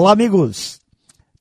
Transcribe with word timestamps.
Olá, 0.00 0.12
amigos! 0.12 0.78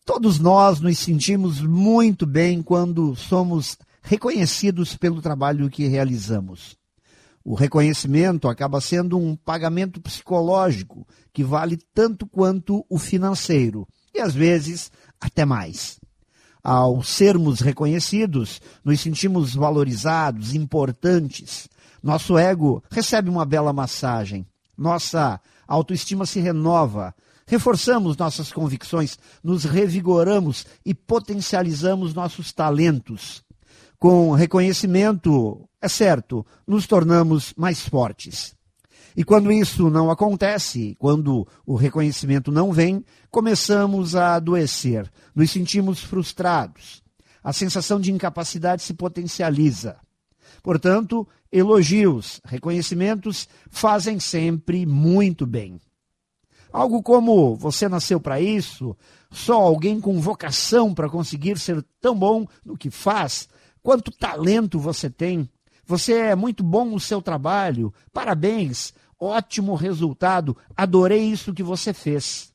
Todos 0.03 0.39
nós 0.39 0.79
nos 0.79 0.97
sentimos 0.97 1.61
muito 1.61 2.25
bem 2.25 2.63
quando 2.63 3.15
somos 3.15 3.77
reconhecidos 4.01 4.95
pelo 4.95 5.21
trabalho 5.21 5.69
que 5.69 5.87
realizamos. 5.87 6.75
O 7.45 7.53
reconhecimento 7.53 8.47
acaba 8.47 8.81
sendo 8.81 9.15
um 9.15 9.35
pagamento 9.35 10.01
psicológico 10.01 11.07
que 11.31 11.43
vale 11.43 11.77
tanto 11.93 12.25
quanto 12.25 12.83
o 12.89 12.97
financeiro, 12.97 13.87
e 14.11 14.19
às 14.19 14.33
vezes 14.33 14.91
até 15.21 15.45
mais. 15.45 15.99
Ao 16.63 17.03
sermos 17.03 17.59
reconhecidos, 17.59 18.59
nos 18.83 18.99
sentimos 18.99 19.53
valorizados, 19.53 20.55
importantes. 20.55 21.69
Nosso 22.01 22.39
ego 22.39 22.83
recebe 22.89 23.29
uma 23.29 23.45
bela 23.45 23.71
massagem. 23.71 24.47
Nossa 24.75 25.39
autoestima 25.67 26.25
se 26.25 26.39
renova 26.39 27.13
reforçamos 27.47 28.17
nossas 28.17 28.51
convicções, 28.51 29.17
nos 29.41 29.63
revigoramos 29.63 30.65
e 30.85 30.93
potencializamos 30.93 32.13
nossos 32.13 32.51
talentos. 32.51 33.41
Com 33.97 34.33
reconhecimento, 34.33 35.67
é 35.81 35.87
certo, 35.87 36.45
nos 36.67 36.85
tornamos 36.85 37.53
mais 37.57 37.81
fortes. 37.87 38.55
E 39.15 39.23
quando 39.23 39.51
isso 39.51 39.89
não 39.89 40.11
acontece, 40.11 40.95
quando 40.99 41.47
o 41.65 41.75
reconhecimento 41.75 42.51
não 42.51 42.71
vem, 42.71 43.03
começamos 43.31 44.15
a 44.15 44.35
adoecer, 44.35 45.11
nos 45.33 45.49
sentimos 45.49 45.99
frustrados. 46.01 47.01
A 47.43 47.51
sensação 47.51 47.99
de 47.99 48.11
incapacidade 48.11 48.83
se 48.83 48.93
potencializa. 48.93 49.97
Portanto, 50.61 51.27
elogios, 51.51 52.39
reconhecimentos 52.45 53.47
fazem 53.71 54.19
sempre 54.19 54.85
muito 54.85 55.47
bem. 55.47 55.79
Algo 56.71 57.01
como 57.01 57.55
você 57.55 57.87
nasceu 57.87 58.19
para 58.19 58.41
isso, 58.41 58.95
só 59.31 59.55
alguém 59.55 59.99
com 59.99 60.19
vocação 60.19 60.93
para 60.93 61.09
conseguir 61.09 61.57
ser 61.57 61.83
tão 62.01 62.17
bom 62.17 62.45
no 62.65 62.77
que 62.77 62.89
faz, 62.89 63.47
quanto 63.81 64.11
talento 64.11 64.79
você 64.79 65.09
tem. 65.09 65.49
Você 65.85 66.13
é 66.13 66.35
muito 66.35 66.63
bom 66.63 66.85
no 66.85 66.99
seu 66.99 67.21
trabalho, 67.21 67.93
parabéns, 68.11 68.93
ótimo 69.19 69.75
resultado, 69.75 70.55
adorei 70.75 71.23
isso 71.23 71.53
que 71.53 71.63
você 71.63 71.93
fez. 71.93 72.51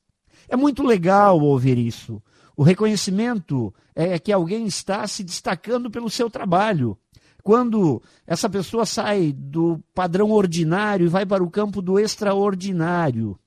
É 0.49 0.57
muito 0.57 0.83
legal 0.83 1.41
ouvir 1.41 1.79
isso. 1.79 2.23
O 2.55 2.63
reconhecimento 2.63 3.73
é 3.95 4.19
que 4.19 4.31
alguém 4.31 4.67
está 4.67 5.07
se 5.07 5.25
destacando 5.25 5.91
pelo 5.91 6.11
seu 6.11 6.29
trabalho. 6.29 6.99
Quando 7.43 8.03
essa 8.27 8.49
pessoa 8.49 8.87
sai 8.87 9.33
do 9.33 9.83
padrão 9.95 10.31
ordinário 10.31 11.07
e 11.07 11.09
vai 11.09 11.27
para 11.27 11.43
o 11.43 11.51
campo 11.51 11.83
do 11.83 11.99
extraordinário. 11.99 13.39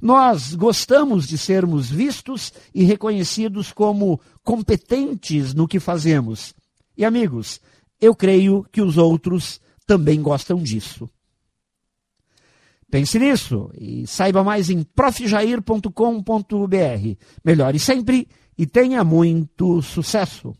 Nós 0.00 0.54
gostamos 0.54 1.28
de 1.28 1.36
sermos 1.36 1.90
vistos 1.90 2.52
e 2.74 2.84
reconhecidos 2.84 3.72
como 3.72 4.20
competentes 4.42 5.52
no 5.52 5.68
que 5.68 5.78
fazemos. 5.78 6.54
E 6.96 7.04
amigos, 7.04 7.60
eu 8.00 8.14
creio 8.14 8.64
que 8.72 8.80
os 8.80 8.96
outros 8.96 9.60
também 9.86 10.22
gostam 10.22 10.62
disso. 10.62 11.08
Pense 12.90 13.18
nisso 13.18 13.70
e 13.78 14.06
saiba 14.06 14.42
mais 14.42 14.70
em 14.70 14.82
profjair.com.br. 14.82 15.90
Melhore 17.44 17.78
sempre 17.78 18.26
e 18.58 18.66
tenha 18.66 19.04
muito 19.04 19.80
sucesso! 19.80 20.54